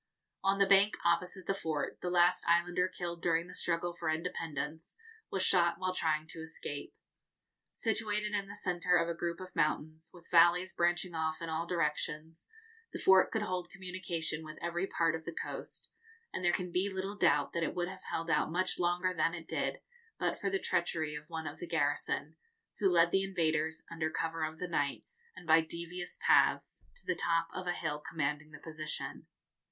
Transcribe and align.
On 0.43 0.57
the 0.57 0.65
bank 0.65 0.97
opposite 1.05 1.45
the 1.45 1.53
fort, 1.53 1.99
the 2.01 2.09
last 2.09 2.43
islander 2.47 2.87
killed 2.87 3.21
during 3.21 3.45
the 3.45 3.53
struggle 3.53 3.93
for 3.93 4.09
independence 4.09 4.97
was 5.29 5.43
shot 5.43 5.77
while 5.77 5.93
trying 5.93 6.25
to 6.29 6.39
escape. 6.41 6.95
Situated 7.73 8.33
in 8.33 8.47
the 8.47 8.55
centre 8.55 8.95
of 8.97 9.07
a 9.07 9.13
group 9.13 9.39
of 9.39 9.55
mountains, 9.55 10.09
with 10.11 10.27
valleys 10.31 10.73
branching 10.73 11.13
off 11.13 11.39
in 11.39 11.49
all 11.49 11.67
directions, 11.67 12.47
the 12.91 12.97
fort 12.97 13.29
could 13.29 13.43
hold 13.43 13.69
communication 13.69 14.43
with 14.43 14.57
every 14.63 14.87
part 14.87 15.13
of 15.13 15.23
the 15.23 15.31
coast, 15.31 15.87
and 16.33 16.43
there 16.43 16.51
can 16.51 16.71
be 16.71 16.91
little 16.91 17.15
doubt 17.15 17.53
that 17.53 17.61
it 17.61 17.75
would 17.75 17.87
have 17.87 18.01
held 18.09 18.31
out 18.31 18.51
much 18.51 18.79
longer 18.79 19.13
than 19.13 19.35
it 19.35 19.47
did, 19.47 19.81
but 20.17 20.39
for 20.39 20.49
the 20.49 20.57
treachery 20.57 21.13
of 21.13 21.29
one 21.29 21.45
of 21.45 21.59
the 21.59 21.67
garrison, 21.67 22.37
who 22.79 22.89
led 22.89 23.11
the 23.11 23.21
invaders, 23.21 23.83
under 23.91 24.09
cover 24.09 24.43
of 24.43 24.57
the 24.57 24.67
night, 24.67 25.05
and 25.35 25.45
by 25.45 25.61
devious 25.61 26.17
paths, 26.25 26.81
to 26.95 27.05
the 27.05 27.13
top 27.13 27.49
of 27.53 27.67
a 27.67 27.71
hill 27.73 27.99
commanding 27.99 28.49
the 28.49 28.57
position. 28.57 29.27